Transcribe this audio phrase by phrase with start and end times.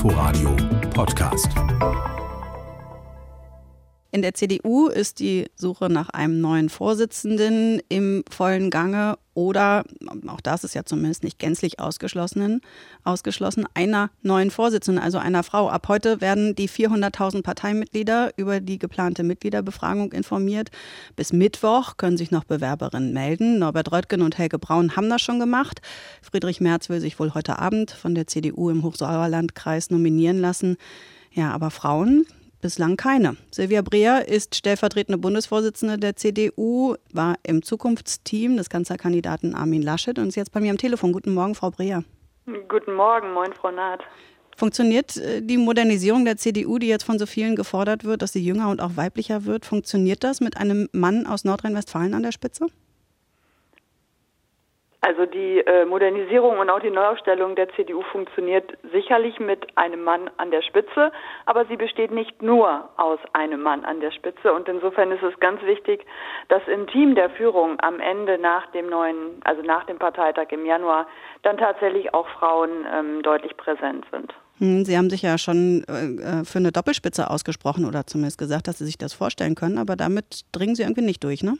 [0.00, 0.56] Inforadio
[0.94, 1.52] Podcast.
[4.12, 9.84] In der CDU ist die Suche nach einem neuen Vorsitzenden im vollen Gange oder,
[10.26, 12.60] auch das ist ja zumindest nicht gänzlich ausgeschlossen,
[13.04, 15.70] ausgeschlossen, einer neuen Vorsitzenden, also einer Frau.
[15.70, 20.70] Ab heute werden die 400.000 Parteimitglieder über die geplante Mitgliederbefragung informiert.
[21.14, 23.60] Bis Mittwoch können sich noch Bewerberinnen melden.
[23.60, 25.80] Norbert Röttgen und Helge Braun haben das schon gemacht.
[26.20, 30.76] Friedrich Merz will sich wohl heute Abend von der CDU im Hochsauerlandkreis nominieren lassen.
[31.32, 32.26] Ja, aber Frauen,
[32.60, 33.36] Bislang keine.
[33.50, 40.28] Silvia Breer ist stellvertretende Bundesvorsitzende der CDU, war im Zukunftsteam des Kanzlerkandidaten Armin Laschet und
[40.28, 41.12] ist jetzt bei mir am Telefon.
[41.12, 42.04] Guten Morgen, Frau Breer.
[42.68, 44.02] Guten Morgen, moin, Frau Naht.
[44.58, 48.44] Funktioniert äh, die Modernisierung der CDU, die jetzt von so vielen gefordert wird, dass sie
[48.44, 52.66] jünger und auch weiblicher wird, funktioniert das mit einem Mann aus Nordrhein-Westfalen an der Spitze?
[55.02, 60.30] Also die äh, Modernisierung und auch die Neuaufstellung der CDU funktioniert sicherlich mit einem Mann
[60.36, 61.10] an der Spitze,
[61.46, 65.38] aber sie besteht nicht nur aus einem Mann an der Spitze und insofern ist es
[65.40, 66.04] ganz wichtig,
[66.48, 70.66] dass im Team der Führung am Ende nach dem neuen, also nach dem Parteitag im
[70.66, 71.06] Januar,
[71.42, 74.34] dann tatsächlich auch Frauen ähm, deutlich präsent sind.
[74.58, 78.76] Hm, sie haben sich ja schon äh, für eine Doppelspitze ausgesprochen oder zumindest gesagt, dass
[78.76, 81.54] Sie sich das vorstellen können, aber damit dringen Sie irgendwie nicht durch, ne?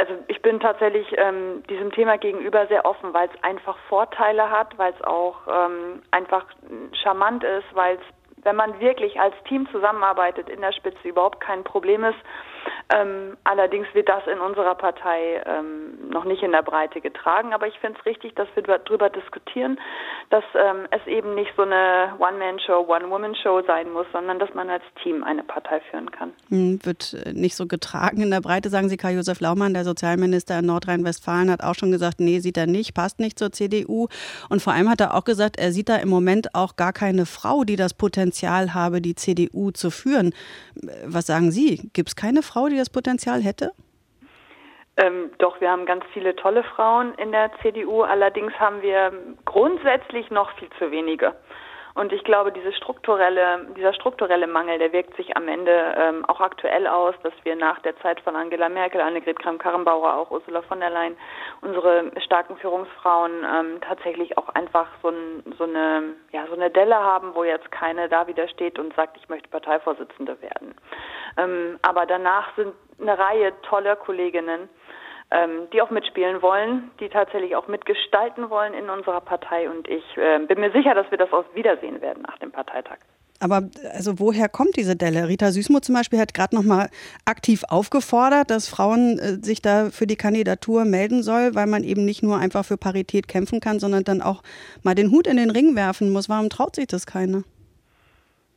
[0.00, 4.78] Also ich bin tatsächlich ähm, diesem Thema gegenüber sehr offen, weil es einfach Vorteile hat,
[4.78, 6.46] weil es auch ähm, einfach
[7.02, 11.64] charmant ist, weil es, wenn man wirklich als Team zusammenarbeitet, in der Spitze überhaupt kein
[11.64, 12.16] Problem ist,
[12.92, 17.52] ähm, allerdings wird das in unserer Partei ähm, noch nicht in der Breite getragen.
[17.52, 19.78] Aber ich finde es richtig, dass wir darüber diskutieren,
[20.30, 24.82] dass ähm, es eben nicht so eine One-Man-Show, One-Woman-Show sein muss, sondern dass man als
[25.02, 26.32] Team eine Partei führen kann.
[26.48, 28.96] Hm, wird äh, nicht so getragen in der Breite, sagen Sie.
[28.96, 33.20] Karl-Josef Laumann, der Sozialminister in Nordrhein-Westfalen, hat auch schon gesagt, nee, sieht er nicht, passt
[33.20, 34.08] nicht zur CDU.
[34.48, 37.24] Und vor allem hat er auch gesagt, er sieht da im Moment auch gar keine
[37.24, 40.32] Frau, die das Potenzial habe, die CDU zu führen.
[40.82, 41.88] Äh, was sagen Sie?
[41.92, 43.72] Gibt es keine Frau, die das Potenzial hätte?
[44.96, 48.02] Ähm, doch, wir haben ganz viele tolle Frauen in der CDU.
[48.02, 49.12] Allerdings haben wir
[49.44, 51.34] grundsätzlich noch viel zu wenige.
[52.00, 56.40] Und ich glaube, diese strukturelle, dieser strukturelle Mangel, der wirkt sich am Ende ähm, auch
[56.40, 60.80] aktuell aus, dass wir nach der Zeit von Angela Merkel, Annegret Kramp-Karrenbauer, auch Ursula von
[60.80, 61.14] der Leyen,
[61.60, 66.96] unsere starken Führungsfrauen ähm, tatsächlich auch einfach so, ein, so, eine, ja, so eine Delle
[66.96, 70.74] haben, wo jetzt keine da wieder steht und sagt, ich möchte Parteivorsitzende werden.
[71.36, 74.70] Ähm, aber danach sind eine Reihe toller Kolleginnen,
[75.30, 79.70] ähm, die auch mitspielen wollen, die tatsächlich auch mitgestalten wollen in unserer Partei.
[79.70, 82.98] Und ich äh, bin mir sicher, dass wir das auch wiedersehen werden nach dem Parteitag.
[83.42, 83.62] Aber
[83.94, 85.26] also woher kommt diese Delle?
[85.26, 86.90] Rita Süßmuth zum Beispiel hat gerade noch mal
[87.24, 92.04] aktiv aufgefordert, dass Frauen äh, sich da für die Kandidatur melden soll, weil man eben
[92.04, 94.42] nicht nur einfach für Parität kämpfen kann, sondern dann auch
[94.82, 96.28] mal den Hut in den Ring werfen muss.
[96.28, 97.42] Warum traut sich das keiner?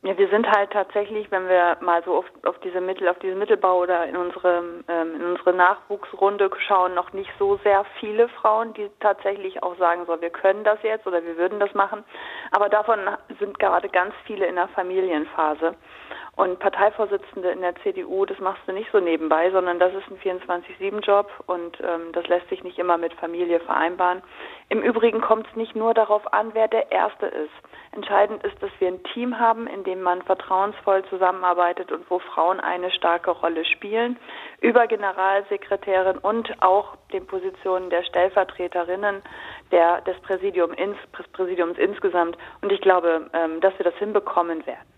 [0.06, 3.38] Ja, wir sind halt tatsächlich, wenn wir mal so auf, auf diese Mittel, auf diesen
[3.38, 8.74] Mittelbau oder in unsere ähm, in unsere Nachwuchsrunde schauen, noch nicht so sehr viele Frauen,
[8.74, 12.04] die tatsächlich auch sagen, so wir können das jetzt oder wir würden das machen.
[12.50, 13.00] Aber davon
[13.38, 15.74] sind gerade ganz viele in der Familienphase.
[16.36, 20.18] Und Parteivorsitzende in der CDU, das machst du nicht so nebenbei, sondern das ist ein
[20.18, 24.20] 24-7-Job und ähm, das lässt sich nicht immer mit Familie vereinbaren.
[24.68, 27.52] Im Übrigen kommt es nicht nur darauf an, wer der Erste ist.
[27.92, 32.58] Entscheidend ist, dass wir ein Team haben, in dem man vertrauensvoll zusammenarbeitet und wo Frauen
[32.58, 34.18] eine starke Rolle spielen.
[34.60, 39.22] Über Generalsekretärin und auch den Positionen der Stellvertreterinnen
[39.70, 42.36] der, des, Präsidium ins, des Präsidiums insgesamt.
[42.60, 44.93] Und ich glaube, ähm, dass wir das hinbekommen werden.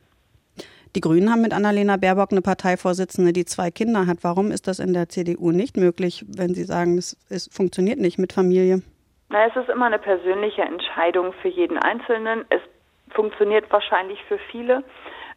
[0.96, 4.24] Die Grünen haben mit Annalena Baerbock eine Parteivorsitzende, die zwei Kinder hat.
[4.24, 8.18] Warum ist das in der CDU nicht möglich, wenn Sie sagen, es, es funktioniert nicht
[8.18, 8.80] mit Familie?
[9.28, 12.46] Na, es ist immer eine persönliche Entscheidung für jeden Einzelnen.
[12.48, 12.62] Es
[13.10, 14.84] funktioniert wahrscheinlich für viele.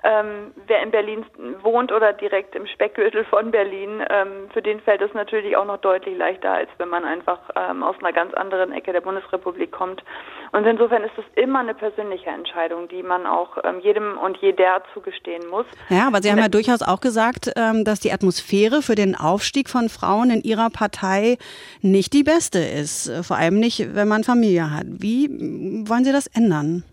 [0.02, 1.26] Ähm, wer in Berlin
[1.62, 5.80] wohnt oder direkt im Speckgürtel von Berlin, ähm, für den fällt es natürlich auch noch
[5.80, 10.06] deutlich leichter, als wenn man einfach ähm, aus einer ganz anderen Ecke der Bundesrepublik kommt.
[10.52, 14.82] Und insofern ist es immer eine persönliche Entscheidung, die man auch ähm, jedem und jeder
[14.94, 15.66] zugestehen muss.
[15.90, 19.70] Ja, aber Sie haben ja durchaus auch gesagt, ähm, dass die Atmosphäre für den Aufstieg
[19.70, 21.38] von Frauen in Ihrer Partei
[21.82, 23.12] nicht die beste ist.
[23.26, 24.86] Vor allem nicht, wenn man Familie hat.
[24.88, 25.30] Wie
[25.88, 26.84] wollen Sie das ändern?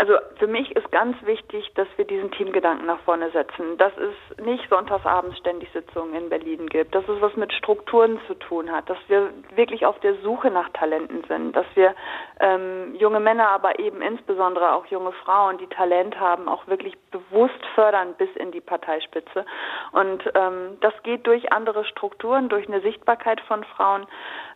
[0.00, 3.76] Also für mich ist ganz wichtig, dass wir diesen Teamgedanken nach vorne setzen.
[3.76, 8.32] Dass es nicht sonntagsabends ständig Sitzungen in Berlin gibt, dass es was mit Strukturen zu
[8.32, 11.94] tun hat, dass wir wirklich auf der Suche nach Talenten sind, dass wir
[12.40, 17.60] ähm, junge Männer, aber eben insbesondere auch junge Frauen, die Talent haben, auch wirklich bewusst
[17.74, 19.44] fördern bis in die Parteispitze.
[19.92, 24.06] Und ähm, das geht durch andere Strukturen, durch eine Sichtbarkeit von Frauen.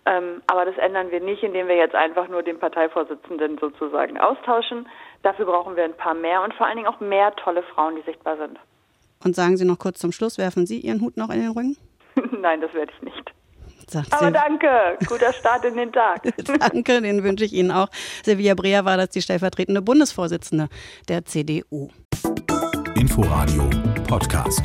[0.06, 4.88] Ähm, aber das ändern wir nicht, indem wir jetzt einfach nur den Parteivorsitzenden sozusagen austauschen.
[5.24, 8.02] Dafür brauchen wir ein paar mehr und vor allen Dingen auch mehr tolle Frauen, die
[8.02, 8.58] sichtbar sind.
[9.24, 11.78] Und sagen Sie noch kurz zum Schluss, werfen Sie Ihren Hut noch in den Rücken?
[12.40, 13.32] Nein, das werde ich nicht.
[13.88, 16.22] Sagt Aber danke, guter Start in den Tag.
[16.58, 17.88] Danke, den wünsche ich Ihnen auch.
[18.22, 20.68] Silvia Breer war das die stellvertretende Bundesvorsitzende
[21.08, 21.90] der CDU.
[22.94, 23.68] Inforadio
[24.08, 24.62] Podcast.